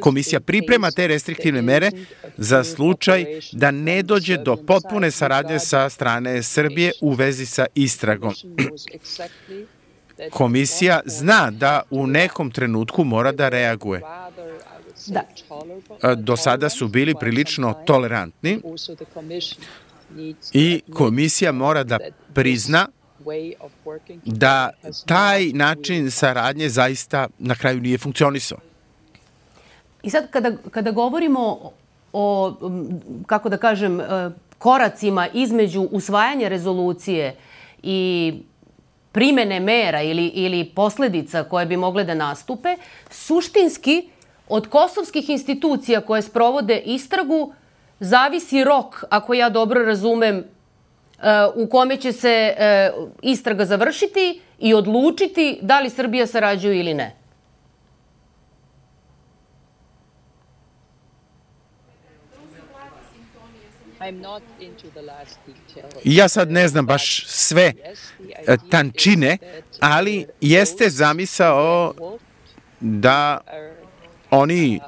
komisija 0.00 0.40
priprema 0.40 0.90
te 0.90 1.06
restriktivne 1.06 1.62
mere 1.62 1.90
za 2.36 2.64
slučaj 2.64 3.24
da 3.52 3.70
ne 3.70 4.02
dođe 4.02 4.36
do 4.36 4.56
potpune 4.56 5.10
saradnje 5.10 5.58
sa 5.58 5.88
strane 5.88 6.42
Srbije 6.42 6.92
u 7.00 7.12
vezi 7.12 7.46
sa 7.46 7.66
istragom 7.74 8.34
komisija 10.30 11.00
zna 11.04 11.50
da 11.50 11.82
u 11.90 12.06
nekom 12.06 12.50
trenutku 12.50 13.04
mora 13.04 13.32
da 13.32 13.48
reaguje. 13.48 14.00
Da. 15.06 15.22
Do 16.14 16.36
sada 16.36 16.68
su 16.68 16.88
bili 16.88 17.14
prilično 17.20 17.74
tolerantni 17.86 18.60
i 20.52 20.82
komisija 20.94 21.52
mora 21.52 21.84
da 21.84 21.98
prizna 22.34 22.86
da 24.24 24.70
taj 25.06 25.46
način 25.46 26.10
saradnje 26.10 26.68
zaista 26.68 27.28
na 27.38 27.54
kraju 27.54 27.80
nije 27.80 27.98
funkcionisao. 27.98 28.58
I 30.02 30.10
sad 30.10 30.30
kada, 30.30 30.52
kada 30.70 30.90
govorimo 30.90 31.72
o, 32.12 32.54
kako 33.26 33.48
da 33.48 33.56
kažem, 33.56 34.00
e, 34.00 34.30
koracima 34.58 35.28
između 35.28 35.82
usvajanja 35.82 36.48
rezolucije 36.48 37.36
i 37.82 38.34
primene 39.16 39.60
mera 39.60 40.02
ili, 40.02 40.26
ili 40.26 40.64
posledica 40.64 41.44
koje 41.44 41.66
bi 41.66 41.76
mogle 41.76 42.04
da 42.04 42.14
nastupe, 42.14 42.76
suštinski 43.10 44.08
od 44.48 44.66
kosovskih 44.68 45.30
institucija 45.30 46.00
koje 46.00 46.22
sprovode 46.22 46.82
istragu 46.84 47.52
zavisi 48.00 48.64
rok, 48.64 49.04
ako 49.10 49.34
ja 49.34 49.48
dobro 49.48 49.84
razumem, 49.84 50.36
e, 50.36 50.44
u 51.54 51.66
kome 51.66 51.96
će 51.96 52.12
se 52.12 52.28
e, 52.58 52.90
istraga 53.22 53.64
završiti 53.64 54.40
i 54.58 54.74
odlučiti 54.74 55.58
da 55.62 55.80
li 55.80 55.90
Srbija 55.90 56.26
sarađuje 56.26 56.80
ili 56.80 56.94
ne. 56.94 57.16
Ja 66.04 66.28
sad 66.28 66.50
ne 66.50 66.68
znam 66.68 66.86
baš 66.86 67.26
sve 67.26 67.72
tančine, 68.70 69.38
ali 69.80 70.26
jeste 70.40 70.90
zamisao 70.90 71.94
da 72.80 73.38
oni 74.30 74.80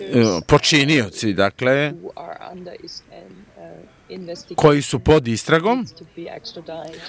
e, 0.00 0.40
počinioci, 0.46 1.32
dakle, 1.32 1.92
koji 4.56 4.82
su 4.82 4.98
pod 4.98 5.28
istragom, 5.28 5.86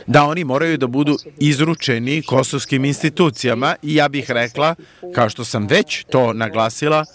da 0.07 0.23
oni 0.23 0.43
moraju 0.43 0.77
da 0.77 0.87
budu 0.87 1.17
izručeni 1.39 2.21
kosovskim 2.21 2.85
institucijama. 2.85 3.75
I 3.81 3.95
ja 3.95 4.07
bih 4.07 4.31
rekla, 4.31 4.75
kao 5.15 5.29
što 5.29 5.45
sam 5.45 5.67
već 5.67 6.05
to 6.09 6.33
naglasila, 6.33 7.05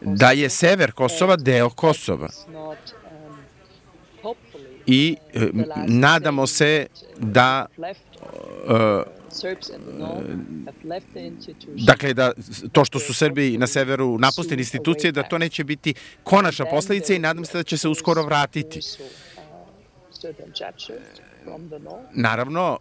da 0.00 0.30
je 0.30 0.50
sever 0.50 0.92
Kosova 0.92 1.36
deo 1.36 1.70
Kosova. 1.70 2.28
I 4.86 5.16
e, 5.34 5.48
nadamo 5.86 6.46
se 6.46 6.86
da 7.18 7.66
e, 8.68 9.02
Dakle, 11.86 12.14
da 12.14 12.32
to 12.72 12.84
što 12.84 12.98
su 12.98 13.14
Srbi 13.14 13.58
na 13.58 13.66
severu 13.66 14.18
napustili 14.18 14.60
institucije, 14.60 15.12
da 15.12 15.22
to 15.22 15.38
neće 15.38 15.64
biti 15.64 15.94
konačna 16.22 16.64
posledica 16.64 17.14
i 17.14 17.18
nadam 17.18 17.44
se 17.44 17.58
da 17.58 17.62
će 17.62 17.78
se 17.78 17.88
uskoro 17.88 18.22
vratiti. 18.22 18.80
Naravno, 22.12 22.78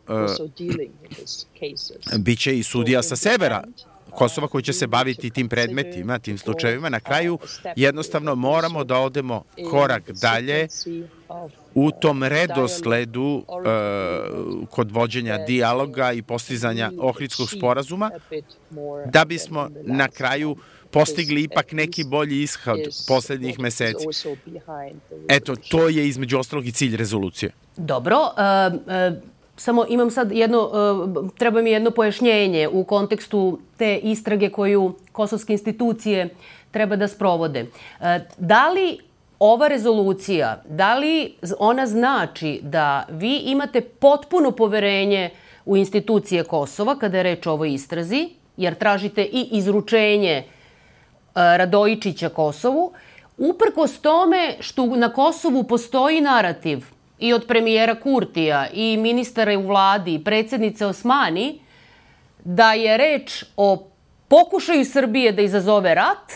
bit 2.17 2.39
će 2.39 2.57
i 2.57 2.63
sudija 2.63 3.03
sa 3.03 3.15
severa 3.15 3.63
Kosova 4.15 4.47
koji 4.47 4.63
će 4.63 4.73
se 4.73 4.87
baviti 4.87 5.29
tim 5.29 5.49
predmetima, 5.49 6.19
tim 6.19 6.37
slučajevima. 6.37 6.89
Na 6.89 6.99
kraju 6.99 7.39
jednostavno 7.75 8.35
moramo 8.35 8.83
da 8.83 8.99
odemo 8.99 9.43
korak 9.69 10.11
dalje 10.11 10.67
u 11.73 11.91
tom 11.91 12.23
redosledu 12.23 13.43
uh, 13.47 14.67
kod 14.69 14.91
vođenja 14.91 15.37
dijaloga 15.37 16.11
i 16.11 16.21
postizanja 16.21 16.91
Ohridskog 16.99 17.49
sporazuma, 17.51 18.11
da 19.05 19.25
bismo 19.25 19.69
na 19.83 20.07
kraju 20.07 20.55
postigli 20.91 21.43
ipak 21.43 21.71
neki 21.71 22.03
bolji 22.03 22.43
ishod 22.43 22.79
poslednjih 23.07 23.59
meseci. 23.59 24.05
Eto, 25.29 25.55
to 25.55 25.89
je 25.89 26.07
između 26.07 26.39
ostalog 26.39 26.67
i 26.67 26.71
cilj 26.71 26.97
rezolucije. 26.97 27.51
Dobro, 27.77 28.17
uh, 28.17 28.73
uh 28.73 29.34
samo 29.57 29.85
imam 29.89 30.11
sad 30.11 30.31
jedno, 30.31 30.69
e, 30.73 31.37
treba 31.37 31.61
mi 31.61 31.71
jedno 31.71 31.91
pojašnjenje 31.91 32.67
u 32.71 32.83
kontekstu 32.83 33.59
te 33.77 33.97
istrage 33.97 34.49
koju 34.49 34.93
kosovske 35.11 35.53
institucije 35.53 36.29
treba 36.71 36.95
da 36.95 37.07
sprovode. 37.07 37.59
E, 38.01 38.19
da 38.37 38.69
li 38.69 38.97
ova 39.39 39.67
rezolucija, 39.67 40.61
da 40.69 40.95
li 40.95 41.35
ona 41.59 41.87
znači 41.87 42.59
da 42.63 43.05
vi 43.09 43.37
imate 43.37 43.81
potpuno 43.81 44.51
poverenje 44.51 45.29
u 45.65 45.77
institucije 45.77 46.43
Kosova 46.43 46.95
kada 46.99 47.17
je 47.17 47.23
reč 47.23 47.47
o 47.47 47.51
ovoj 47.51 47.73
istrazi, 47.73 48.29
jer 48.57 48.75
tražite 48.75 49.23
i 49.23 49.47
izručenje 49.51 50.31
e, 50.31 50.43
Radojičića 51.35 52.29
Kosovu, 52.29 52.91
uprkos 53.37 53.99
tome 53.99 54.55
što 54.59 54.85
na 54.85 55.13
Kosovu 55.13 55.63
postoji 55.63 56.21
narativ 56.21 56.94
i 57.19 57.33
od 57.33 57.45
premijera 57.47 57.95
Kurtija 57.95 58.67
i 58.73 58.97
ministara 58.97 59.57
u 59.59 59.67
vladi 59.67 60.13
i 60.13 60.23
predsednice 60.23 60.85
Osmani 60.85 61.59
da 62.43 62.73
je 62.73 62.97
reč 62.97 63.43
o 63.57 63.87
pokušaju 64.27 64.85
Srbije 64.85 65.31
da 65.31 65.41
izazove 65.41 65.95
rat 65.95 66.31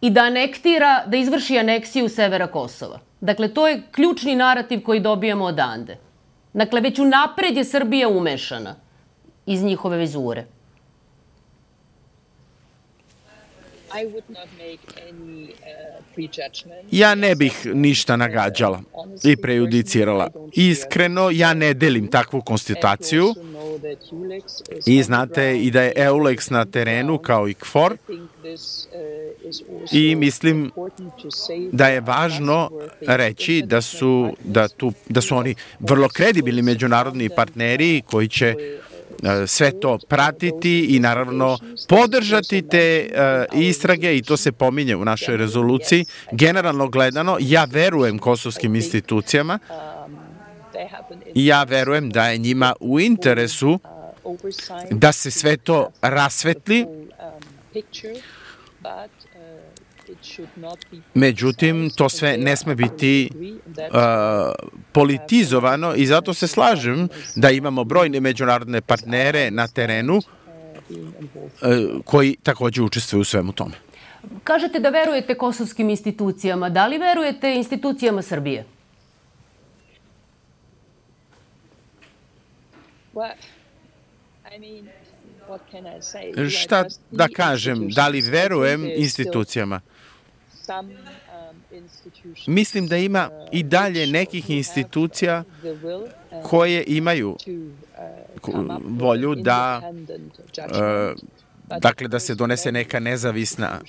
i 0.00 0.10
da 0.10 0.22
anektira, 0.22 1.04
da 1.06 1.16
izvrši 1.16 1.58
aneksiju 1.58 2.08
severa 2.08 2.46
Kosova. 2.46 2.98
Dakle, 3.20 3.48
to 3.54 3.68
je 3.68 3.82
ključni 3.92 4.36
narativ 4.36 4.82
koji 4.82 5.00
dobijamo 5.00 5.44
odande. 5.44 5.96
Dakle, 6.52 6.80
već 6.80 6.98
u 6.98 7.04
napred 7.04 7.56
je 7.56 7.64
Srbija 7.64 8.08
umešana 8.08 8.74
iz 9.46 9.62
njihove 9.62 9.96
vizure. 9.96 10.46
Ja 16.90 17.14
ne 17.14 17.34
bih 17.34 17.66
ništa 17.74 18.16
nagađala 18.16 18.82
i 19.24 19.36
prejudicirala. 19.36 20.30
Iskreno, 20.52 21.30
ja 21.30 21.54
ne 21.54 21.74
delim 21.74 22.06
takvu 22.06 22.40
konstataciju. 22.40 23.34
I 24.86 25.02
znate 25.02 25.58
i 25.58 25.70
da 25.70 25.82
je 25.82 25.92
EULEX 25.96 26.50
na 26.50 26.64
terenu 26.64 27.18
kao 27.18 27.48
i 27.48 27.54
KFOR. 27.54 27.96
I 29.92 30.14
mislim 30.14 30.70
da 31.72 31.88
je 31.88 32.00
važno 32.00 32.70
reći 33.00 33.62
da 33.66 33.80
su, 33.80 34.36
da, 34.44 34.68
tu, 34.68 34.92
da 35.08 35.20
su 35.20 35.36
oni 35.36 35.54
vrlo 35.80 36.08
kredibilni 36.08 36.62
međunarodni 36.62 37.28
partneri 37.28 38.02
koji 38.06 38.28
će 38.28 38.54
sve 39.46 39.80
to 39.80 39.98
pratiti 40.08 40.96
i 40.96 41.00
naravno 41.00 41.58
podržati 41.88 42.68
te 42.68 43.10
uh, 43.52 43.60
istrage 43.60 44.16
i 44.16 44.22
to 44.22 44.36
se 44.36 44.52
pominje 44.52 44.96
u 44.96 45.04
našoj 45.04 45.36
rezoluciji. 45.36 46.04
Generalno 46.32 46.88
gledano, 46.88 47.36
ja 47.40 47.64
verujem 47.64 48.18
kosovskim 48.18 48.74
institucijama 48.74 49.58
ja 51.34 51.62
verujem 51.64 52.10
da 52.10 52.28
je 52.28 52.38
njima 52.38 52.74
u 52.80 53.00
interesu 53.00 53.78
da 54.90 55.12
se 55.12 55.30
sve 55.30 55.56
to 55.56 55.90
rasvetli, 56.02 56.86
Međutim, 61.14 61.90
to 61.96 62.08
sve 62.08 62.36
ne 62.38 62.56
sme 62.56 62.74
biti 62.74 63.30
uh, 63.32 64.52
politizovano 64.92 65.94
i 65.94 66.06
zato 66.06 66.34
se 66.34 66.46
slažem 66.46 67.08
da 67.36 67.50
imamo 67.50 67.84
brojne 67.84 68.20
međunarodne 68.20 68.80
partnere 68.80 69.50
na 69.50 69.68
terenu 69.68 70.20
koji 72.04 72.36
takođe 72.42 72.82
učestvuju 72.82 73.20
u 73.20 73.24
svemu 73.24 73.52
tome. 73.52 73.74
Kažete 74.44 74.80
da 74.80 74.88
verujete 74.88 75.34
kosovskim 75.34 75.90
institucijama. 75.90 76.68
Da 76.68 76.86
li 76.86 76.98
verujete 76.98 77.54
institucijama 77.54 78.22
Srbije? 78.22 78.64
Šta 86.50 86.84
da 87.10 87.28
kažem? 87.28 87.88
Da 87.88 88.08
li 88.08 88.20
verujem 88.20 88.90
institucijama? 88.96 89.80
Um, 90.68 90.90
Mislim 92.46 92.86
da 92.86 92.96
ima 92.96 93.30
uh, 93.32 93.48
i 93.52 93.62
dalje 93.62 94.06
nekih 94.06 94.50
institucija 94.50 95.44
uh, 95.62 96.50
koje 96.50 96.84
imaju 96.86 97.36
uh, 98.42 98.76
volju 98.84 99.34
da 99.34 99.82
dakle 101.80 102.08
da 102.08 102.18
se 102.18 102.34
donese 102.34 102.72
neka 102.72 103.00
nezavisna 103.00 103.80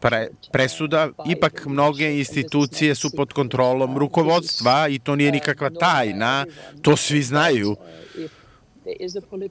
pre, 0.00 0.28
presuda. 0.52 1.08
Ipak 1.26 1.66
mnoge 1.66 2.18
institucije 2.18 2.94
su 2.94 3.10
pod 3.16 3.32
kontrolom 3.32 3.98
rukovodstva 3.98 4.88
i 4.88 4.98
to 4.98 5.16
nije 5.16 5.32
nikakva 5.32 5.70
tajna, 5.70 6.46
to 6.82 6.96
svi 6.96 7.22
znaju. 7.22 7.76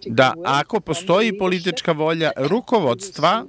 da 0.06 0.34
ako 0.46 0.80
postoji 0.80 1.38
politička 1.38 1.92
volja 1.92 2.32
rukovodstva, 2.52 3.46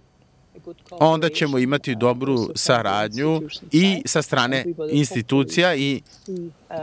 onda 0.91 1.29
ćemo 1.29 1.59
imati 1.59 1.95
dobru 1.95 2.49
saradnju 2.55 3.43
i 3.73 4.03
sa 4.07 4.23
strane 4.23 4.65
institucija 4.91 5.75
i 5.75 6.03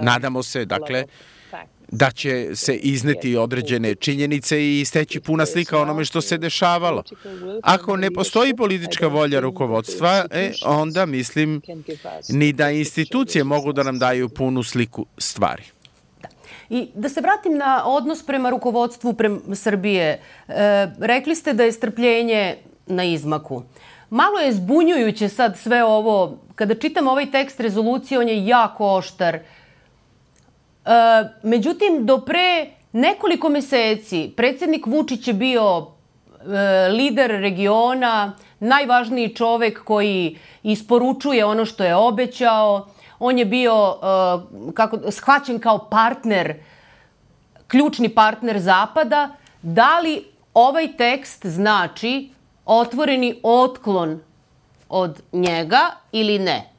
nadamo 0.02 0.44
se, 0.44 0.66
dakle, 0.66 1.06
da 1.92 2.12
će 2.12 2.56
se 2.56 2.76
izneti 2.76 3.36
određene 3.36 3.96
činjenice 3.96 4.80
i 4.80 4.86
steći 4.86 5.20
puna 5.20 5.46
slika 5.46 5.82
onome 5.82 6.06
što 6.06 6.22
se 6.22 6.38
dešavalo. 6.38 7.04
Ako 7.64 7.98
ne 7.98 8.12
postoji 8.12 8.56
politička 8.56 9.08
volja 9.08 9.40
rukovodstva, 9.40 10.26
e, 10.32 10.52
onda 10.66 11.06
mislim 11.06 11.62
ni 12.30 12.54
da 12.54 12.70
institucije 12.70 13.44
mogu 13.44 13.74
da 13.74 13.84
nam 13.84 14.00
daju 14.00 14.30
punu 14.30 14.64
sliku 14.64 15.06
stvari. 15.18 15.64
I 16.70 16.88
da 16.96 17.10
se 17.10 17.22
vratim 17.22 17.58
na 17.58 17.84
odnos 17.86 18.24
prema 18.26 18.50
rukovodstvu 18.50 19.14
prema 19.14 19.56
Srbije. 19.56 20.20
E, 20.48 20.88
rekli 21.00 21.36
ste 21.36 21.54
da 21.54 21.64
je 21.64 21.72
strpljenje 21.72 22.58
na 22.88 23.04
izmaku. 23.04 23.64
Malo 24.10 24.40
je 24.40 24.54
zbunjujuće 24.54 25.30
sad 25.30 25.58
sve 25.58 25.84
ovo. 25.84 26.38
Kada 26.56 26.76
čitam 26.76 27.08
ovaj 27.08 27.32
tekst 27.32 27.60
rezolucije, 27.60 28.20
on 28.20 28.30
je 28.30 28.46
jako 28.46 28.96
oštar. 28.96 29.36
E, 29.36 29.42
međutim, 31.44 32.06
do 32.06 32.18
pre 32.18 32.68
nekoliko 32.92 33.50
meseci 33.50 34.34
predsednik 34.38 34.86
Vučić 34.86 35.28
je 35.28 35.34
bio 35.34 35.88
e, 35.88 36.88
lider 36.90 37.32
regiona, 37.32 38.34
najvažniji 38.60 39.36
čovek 39.36 39.84
koji 39.84 40.38
isporučuje 40.64 41.46
ono 41.46 41.66
što 41.66 41.84
je 41.84 41.96
obećao, 41.96 42.88
On 43.20 43.38
je 43.38 43.46
bio 43.46 43.90
uh, 43.90 44.74
kako, 44.74 45.12
shvaćen 45.12 45.60
kao 45.60 45.90
partner, 45.90 46.56
ključni 47.68 48.10
partner 48.10 48.60
Zapada. 48.60 49.30
Da 49.62 50.00
li 50.00 50.26
ovaj 50.54 50.98
tekst 50.98 51.46
znači 51.46 52.30
otvoreni 52.68 53.40
otklon 53.44 54.20
od 54.90 55.22
njega 55.32 55.80
ili 56.12 56.40
ne? 56.40 56.70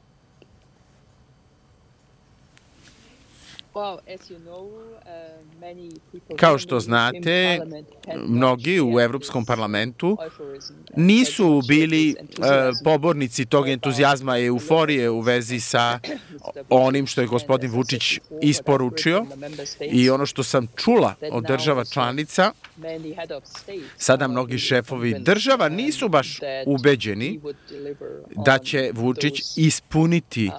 Kao 6.35 6.57
što 6.57 6.79
znate, 6.79 7.59
mnogi 8.27 8.81
u 8.81 8.99
Evropskom 8.99 9.45
parlamentu 9.45 10.17
nisu 10.95 11.61
bili 11.67 12.15
uh, 12.19 12.45
pobornici 12.83 13.45
tog 13.45 13.69
entuzijazma 13.69 14.37
i 14.37 14.45
euforije 14.45 15.09
u 15.09 15.19
vezi 15.19 15.59
sa 15.59 15.99
onim 16.69 17.07
što 17.07 17.21
je 17.21 17.27
gospodin 17.27 17.71
Vučić 17.71 18.19
isporučio 18.41 19.25
i 19.91 20.09
ono 20.09 20.25
što 20.25 20.43
sam 20.43 20.67
čula 20.75 21.13
od 21.31 21.43
država 21.43 21.85
članica, 21.85 22.51
sada 23.97 24.27
mnogi 24.27 24.57
šefovi 24.57 25.15
država 25.19 25.69
nisu 25.69 26.09
baš 26.09 26.39
ubeđeni 26.65 27.39
da 28.45 28.57
će 28.57 28.91
Vučić 28.93 29.41
ispuniti 29.57 30.51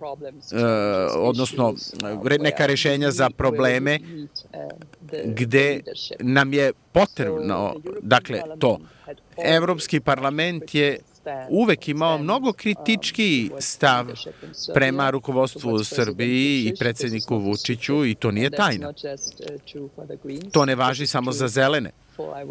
uh, 0.00 0.58
odnosno 1.16 1.74
neka 2.40 2.66
rešenja 2.66 3.10
za 3.10 3.30
probleme 3.30 3.98
gde 5.24 5.80
nam 6.20 6.52
je 6.52 6.72
potrebno, 6.92 7.74
dakle, 8.02 8.42
to. 8.58 8.78
Evropski 9.44 10.00
parlament 10.00 10.74
je 10.74 10.98
uvek 11.48 11.88
imao 11.88 12.18
mnogo 12.18 12.52
kritički 12.52 13.50
stav 13.58 14.06
prema 14.74 15.10
rukovodstvu 15.10 15.72
u 15.72 15.84
Srbiji 15.84 16.66
i 16.66 16.74
predsedniku 16.78 17.38
Vučiću 17.38 18.04
i 18.04 18.14
to 18.14 18.30
nije 18.30 18.50
tajna. 18.50 18.92
To 20.52 20.64
ne 20.64 20.74
važi 20.74 21.06
samo 21.06 21.32
za 21.32 21.48
zelene 21.48 21.90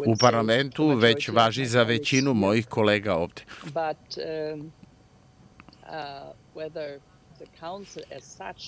u 0.06 0.16
parlamentu, 0.16 0.88
već 0.88 1.28
važi 1.28 1.66
za 1.66 1.82
većinu 1.82 2.34
mojih 2.34 2.66
kolega 2.66 3.14
ovde. 3.14 3.42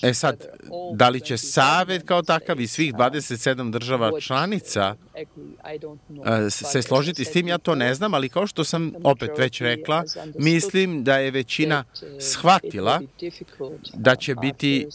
E 0.03 0.15
sad, 0.15 0.45
da 0.93 1.09
li 1.09 1.21
će 1.21 1.37
Savet 1.37 2.03
kao 2.03 2.23
takav 2.23 2.61
i 2.61 2.67
svih 2.67 2.95
27 2.95 3.71
država 3.71 4.21
članica 4.21 4.95
se 6.51 6.83
složiti 6.83 7.25
s 7.25 7.31
tim, 7.31 7.49
ja 7.49 7.59
to 7.59 7.75
ne 7.75 7.95
znam, 7.95 8.15
ali 8.15 8.29
kao 8.29 8.47
što 8.47 8.65
sam 8.65 8.93
opet 9.05 9.31
već 9.39 9.61
rekla, 9.61 10.05
mislim 10.39 11.05
da 11.05 11.17
je 11.19 11.31
većina 11.31 11.85
shvatila 12.21 13.01
da 13.95 14.17
će 14.17 14.35
biti 14.35 14.87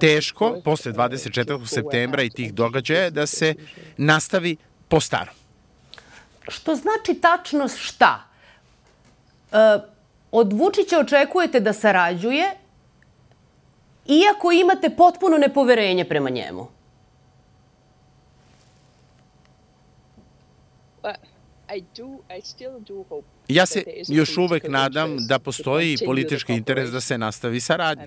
teško 0.00 0.60
posle 0.64 0.92
24. 0.92 1.66
septembra 1.66 2.22
i 2.22 2.30
tih 2.30 2.54
događaja 2.54 3.10
da 3.10 3.26
se 3.26 3.54
nastavi 3.96 4.56
po 4.88 5.00
starom. 5.00 5.34
Što 6.48 6.76
znači 6.76 7.14
tačno 7.14 7.68
šta? 7.68 8.24
Od 10.32 10.52
Vučića 10.52 10.98
očekujete 10.98 11.60
da 11.60 11.72
sarađuje, 11.72 12.63
iako 14.06 14.52
imate 14.52 14.90
potpuno 14.90 15.38
nepoverenje 15.38 16.04
prema 16.04 16.30
njemu? 16.30 16.66
Ja 23.48 23.66
se 23.66 23.84
još 24.08 24.36
uvek 24.36 24.68
nadam 24.68 25.16
da 25.28 25.38
postoji 25.38 25.96
politički 26.06 26.52
interes 26.52 26.90
da 26.90 27.00
se 27.00 27.18
nastavi 27.18 27.60
saradnja. 27.60 28.06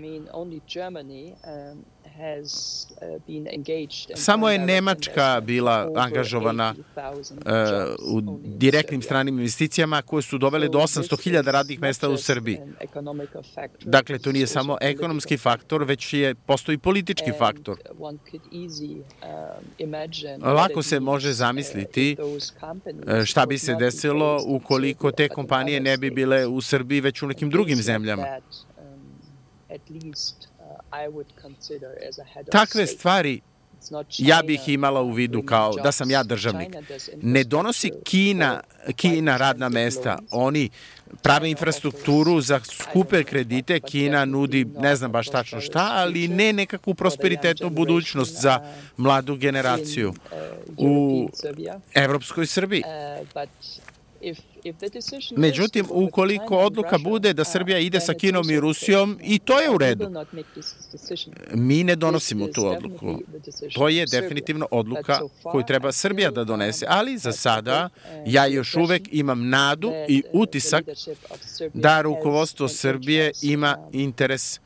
Samo 4.16 4.50
je 4.50 4.60
Nemačka 4.60 5.42
bila 5.42 5.92
angažovana 5.96 6.76
uh, 6.78 7.44
u 8.14 8.40
direktnim 8.44 9.02
stranim 9.02 9.40
investicijama 9.40 10.02
koje 10.02 10.22
su 10.22 10.38
dovele 10.38 10.68
do 10.68 10.78
800.000 10.80 11.52
radnih 11.52 11.82
mesta 11.82 12.10
u 12.10 12.18
Srbiji. 12.18 12.60
Dakle, 13.82 14.20
to 14.20 14.32
nije 14.32 14.48
samo 14.48 14.78
ekonomski 14.82 15.38
faktor, 15.38 15.84
već 15.84 16.14
je 16.14 16.36
postoji 16.36 16.78
politički 16.78 17.32
faktor. 17.38 17.78
Lako 20.42 20.84
se 20.84 21.00
može 21.00 21.34
zamisliti 21.34 22.18
šta 23.26 23.46
bi 23.46 23.58
se 23.58 23.76
desilo 23.76 24.44
ukoliko 24.46 25.12
te 25.12 25.30
kompanije 25.30 25.80
ne 25.80 25.98
bi 25.98 26.12
bile 26.12 26.48
u 26.48 26.62
Srbiji, 26.62 27.02
već 27.02 27.22
u 27.22 27.28
nekim 27.28 27.50
drugim 27.50 27.78
zemljama. 27.82 28.26
Takve 32.52 32.88
stvari 32.88 33.42
ja 34.18 34.42
bih 34.46 34.70
imala 34.70 35.02
u 35.02 35.12
vidu 35.12 35.44
kao 35.44 35.74
da 35.84 35.92
sam 35.92 36.12
ja 36.12 36.24
državnik. 36.24 36.76
Ne 37.22 37.44
donosi 37.44 37.92
Kina, 38.04 38.62
Kina 38.96 39.38
radna 39.38 39.70
mesta, 39.70 40.20
oni 40.32 40.70
prave 41.24 41.50
infrastrukturu 41.50 42.42
za 42.42 42.60
skupe 42.60 43.24
kredite, 43.24 43.80
Kina 43.80 44.26
nudi 44.26 44.66
ne 44.66 44.96
znam 44.96 45.12
baš 45.12 45.28
tačno 45.28 45.62
šta, 45.62 45.92
ali 45.94 46.28
ne 46.28 46.54
nekakvu 46.54 46.94
prosperitetnu 46.94 47.70
budućnost 47.70 48.42
za 48.42 48.60
mladu 48.98 49.36
generaciju 49.36 50.14
u 50.78 51.30
Evropskoj 51.94 52.46
Srbiji. 52.46 52.84
Međutim, 55.38 55.86
ukoliko 55.90 56.58
odluka 56.58 56.98
bude 56.98 57.34
da 57.34 57.44
Srbija 57.44 57.80
ide 57.80 58.00
sa 58.00 58.14
Kinom 58.14 58.50
i 58.50 58.60
Rusijom, 58.60 59.20
i 59.24 59.40
to 59.40 59.60
je 59.60 59.70
u 59.70 59.78
redu. 59.78 60.12
Mi 61.54 61.84
ne 61.84 61.96
donosimo 61.96 62.48
tu 62.48 62.68
odluku. 62.68 63.20
To 63.74 63.90
je 63.90 64.06
definitivno 64.12 64.68
odluka 64.72 65.20
koju 65.44 65.64
treba 65.66 65.92
Srbija 65.92 66.32
da 66.32 66.44
donese, 66.44 66.86
ali 66.90 67.18
za 67.18 67.32
sada 67.32 67.90
ja 68.26 68.46
još 68.46 68.76
uvek 68.76 69.08
imam 69.12 69.50
nadu 69.50 69.92
i 70.08 70.24
utisak 70.34 70.86
da 71.74 72.02
rukovodstvo 72.02 72.68
Srbije 72.68 73.32
ima 73.42 73.78
interes 73.92 74.60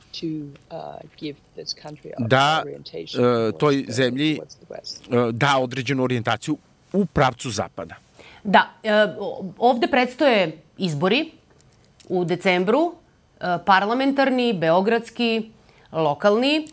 da 2.19 2.63
uh, 2.65 3.59
toj 3.59 3.85
zemlji 3.89 4.39
uh, 4.39 5.29
da 5.31 5.57
određenu 5.59 6.03
orijentaciju 6.03 6.57
u 6.93 7.05
pravcu 7.05 7.49
zapada. 7.49 7.95
Da, 8.43 8.69
e, 8.83 8.91
ovde 9.57 9.87
predstoje 9.87 10.61
izbori 10.77 11.31
u 12.09 12.25
decembru, 12.25 12.93
e, 13.39 13.57
parlamentarni, 13.65 14.53
beogradski, 14.53 15.51
lokalni. 15.91 16.55
E, 16.57 16.67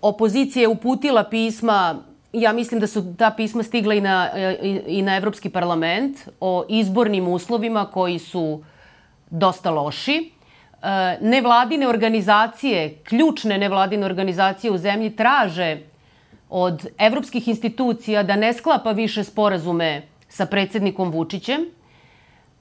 opozicija 0.00 0.60
je 0.60 0.68
uputila 0.68 1.24
pisma, 1.24 1.96
ja 2.32 2.52
mislim 2.52 2.80
da 2.80 2.86
su 2.86 3.14
ta 3.18 3.30
pisma 3.30 3.62
stigla 3.62 3.94
i 3.94 4.00
na, 4.00 4.30
i 4.86 5.02
na 5.02 5.16
Evropski 5.16 5.48
parlament, 5.48 6.28
o 6.40 6.64
izbornim 6.68 7.28
uslovima 7.28 7.84
koji 7.84 8.18
su 8.18 8.62
dosta 9.30 9.70
loši. 9.70 10.32
Nevladine 11.20 11.88
organizacije, 11.88 12.98
ključne 13.04 13.58
nevladine 13.58 14.06
organizacije 14.06 14.70
u 14.70 14.78
zemlji 14.78 15.16
traže 15.16 15.78
od 16.50 16.86
evropskih 16.98 17.48
institucija 17.48 18.22
da 18.22 18.36
ne 18.36 18.52
sklapa 18.52 18.92
više 18.92 19.24
sporazume 19.24 20.02
sa 20.36 20.46
predsednikom 20.46 21.10
Vučićem. 21.10 21.66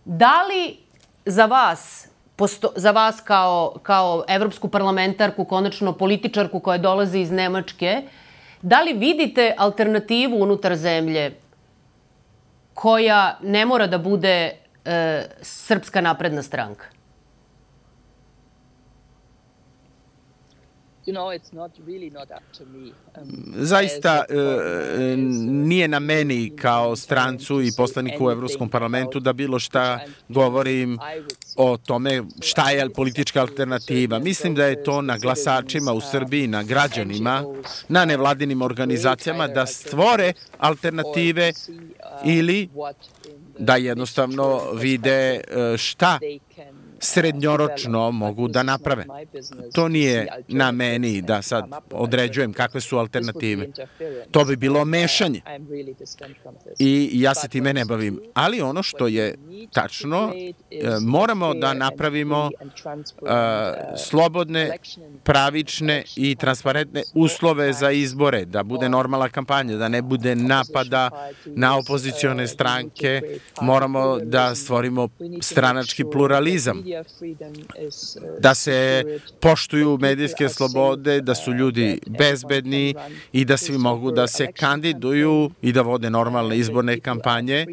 Da 0.05 0.43
li 0.47 0.77
za 1.25 1.45
vas, 1.45 2.07
posto, 2.35 2.71
za 2.75 2.91
vas 2.91 3.21
kao, 3.21 3.75
kao 3.83 4.23
evropsku 4.27 4.69
parlamentarku, 4.69 5.45
konačno 5.45 5.93
političarku 5.93 6.59
koja 6.59 6.77
dolazi 6.77 7.19
iz 7.19 7.31
Nemačke, 7.31 8.01
da 8.61 8.81
li 8.81 8.93
vidite 8.93 9.53
alternativu 9.57 10.41
unutar 10.43 10.75
zemlje 10.75 11.33
koja 12.73 13.37
ne 13.41 13.65
mora 13.65 13.87
da 13.87 13.97
bude 13.97 14.51
e, 14.85 15.27
Srpska 15.41 16.01
napredna 16.01 16.43
stranka? 16.43 16.94
Um, 23.21 23.53
Zaista 23.55 24.23
e, 24.29 24.35
nije 25.47 25.87
na 25.87 25.99
meni 25.99 26.51
kao 26.55 26.95
strancu 26.95 27.61
i 27.61 27.71
poslaniku 27.77 28.25
u 28.25 28.31
Evropskom 28.31 28.69
parlamentu 28.69 29.19
da 29.19 29.33
bilo 29.33 29.59
šta 29.59 29.99
govorim 30.29 30.99
o 31.55 31.77
tome 31.77 32.23
šta 32.41 32.69
je 32.69 32.89
politička 32.89 33.41
alternativa. 33.41 34.19
Mislim 34.19 34.55
da 34.55 34.65
je 34.65 34.83
to 34.83 35.01
na 35.01 35.17
glasačima 35.17 35.93
u 35.93 36.01
Srbiji, 36.01 36.47
na 36.47 36.63
građanima, 36.63 37.43
na 37.87 38.05
nevladinim 38.05 38.61
organizacijama 38.61 39.47
da 39.47 39.65
stvore 39.65 40.33
alternative 40.57 41.51
ili 42.25 42.69
da 43.59 43.75
jednostavno 43.75 44.61
vide 44.73 45.41
šta 45.77 46.19
srednjoročno 46.99 48.11
mogu 48.11 48.47
da 48.47 48.63
naprave. 48.63 49.05
To 49.73 49.87
nije 49.87 50.27
na 50.47 50.71
meni 50.71 51.21
da 51.21 51.41
sad 51.41 51.65
određujem 51.91 52.53
kakve 52.53 52.81
su 52.81 52.97
alternative. 52.97 53.67
To 54.31 54.45
bi 54.45 54.55
bilo 54.55 54.85
mešanje. 54.85 55.41
I 56.79 57.09
ja 57.13 57.35
se 57.35 57.47
time 57.47 57.73
ne 57.73 57.85
bavim. 57.85 58.19
Ali 58.33 58.61
ono 58.61 58.83
što 58.83 59.07
je 59.07 59.35
tačno, 59.73 60.33
e, 60.35 60.53
moramo 61.01 61.53
da 61.53 61.73
napravimo 61.73 62.45
uh, 62.45 63.29
slobodne, 63.97 64.77
pravične 65.23 66.03
i 66.15 66.35
transparentne 66.35 67.03
uslove 67.13 67.73
za 67.73 67.91
izbore, 67.91 68.45
da 68.45 68.63
bude 68.63 68.89
normalna 68.89 69.29
kampanja, 69.29 69.75
da 69.75 69.87
ne 69.87 70.01
bude 70.01 70.35
napada 70.35 71.09
na 71.45 71.77
opozicione 71.77 72.47
stranke. 72.47 73.21
Moramo 73.61 74.19
da 74.19 74.55
stvorimo 74.55 75.09
stranački 75.41 76.03
pluralizam 76.11 76.84
da 78.39 78.53
se 78.53 79.03
poštuju 79.39 79.97
medijske 80.01 80.49
slobode, 80.49 81.21
da 81.21 81.35
su 81.35 81.53
ljudi 81.53 81.99
bezbedni 82.07 82.95
i 83.33 83.45
da 83.45 83.57
svi 83.57 83.77
mogu 83.77 84.11
da 84.11 84.27
se 84.27 84.51
kandiduju 84.51 85.51
i 85.61 85.71
da 85.71 85.81
vode 85.81 86.09
normalne 86.09 86.57
izborne 86.57 86.99
kampanje, 86.99 87.65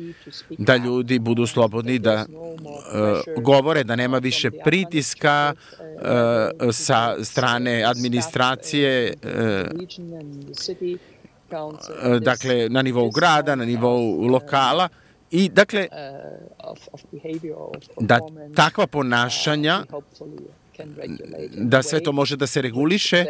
da 0.58 0.76
ljudi 0.76 1.18
budu 1.18 1.46
slobodni 1.46 1.98
da 1.98 2.26
uh, 2.28 3.42
govore 3.42 3.84
da 3.84 3.96
nema 3.96 4.18
više 4.18 4.50
pritiska 4.50 5.54
uh, 5.54 6.72
sa 6.72 7.24
strane 7.24 7.84
administracije 7.84 9.14
uh, 9.24 9.30
dakle 12.20 12.68
na 12.68 12.82
nivou 12.82 13.10
grada, 13.10 13.54
na 13.54 13.64
nivou 13.64 14.26
lokala 14.26 14.88
i 15.32 15.48
dakle 15.48 15.88
da 18.00 18.18
takva 18.56 18.86
ponašanja 18.86 19.84
da 21.56 21.82
sve 21.82 22.02
to 22.02 22.12
može 22.12 22.36
da 22.36 22.46
se 22.46 22.62
reguliše 22.62 23.24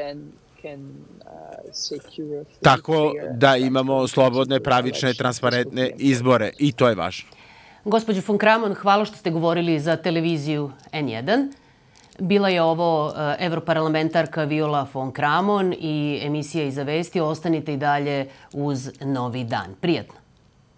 tako 2.63 3.13
da 3.35 3.57
imamo 3.57 4.09
slobodne, 4.09 4.61
pravične, 4.61 5.15
transparentne 5.15 5.91
izbore 5.99 6.51
i 6.59 6.73
to 6.73 6.89
je 6.89 6.95
važno. 6.95 7.29
Gospođo 7.85 8.21
von 8.27 8.39
Kramon, 8.39 8.75
hvala 8.75 9.05
što 9.05 9.17
ste 9.17 9.31
govorili 9.31 9.81
za 9.81 9.97
televiziju 9.97 10.71
N1. 10.93 11.53
Bila 12.19 12.49
je 12.49 12.63
ovo 12.63 13.13
evroparlamentarka 13.39 14.45
Viola 14.45 14.87
von 14.93 15.13
Kramon 15.13 15.75
i 15.81 16.21
emisija 16.23 16.65
Iza 16.65 16.83
vesti. 16.83 17.21
Ostanite 17.21 17.75
i 17.75 17.77
dalje 17.77 18.29
uz 18.53 18.91
Novi 19.01 19.45
dan. 19.45 19.75
Prijetno. 19.81 20.22